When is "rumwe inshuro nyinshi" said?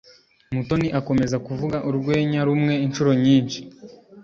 2.47-3.59